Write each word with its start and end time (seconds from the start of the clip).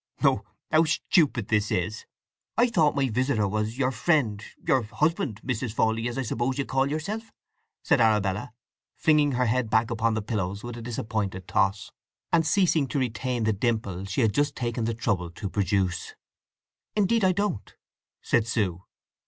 "Oh—how 0.23 0.85
stupid 0.85 1.49
this 1.49 1.69
is! 1.69 2.05
I 2.57 2.69
thought 2.69 2.95
my 2.95 3.09
visitor 3.09 3.47
was—your 3.47 3.91
friend—your 3.91 4.81
husband—Mrs. 4.81 5.73
Fawley, 5.73 6.07
as 6.07 6.17
I 6.17 6.23
suppose 6.23 6.57
you 6.57 6.65
call 6.65 6.89
yourself?" 6.89 7.31
said 7.83 8.01
Arabella, 8.01 8.51
flinging 8.95 9.33
her 9.33 9.45
head 9.45 9.69
back 9.69 9.91
upon 9.91 10.15
the 10.15 10.23
pillows 10.23 10.63
with 10.63 10.75
a 10.75 10.81
disappointed 10.81 11.47
toss, 11.47 11.91
and 12.33 12.47
ceasing 12.47 12.87
to 12.87 12.97
retain 12.97 13.43
the 13.43 13.53
dimple 13.53 14.05
she 14.05 14.21
had 14.21 14.33
just 14.33 14.55
taken 14.55 14.85
the 14.85 14.95
trouble 14.95 15.29
to 15.29 15.47
produce. 15.51 16.15
"Indeed 16.95 17.23
I 17.23 17.33
don't," 17.33 17.75
said 18.23 18.47
Sue. 18.47 18.83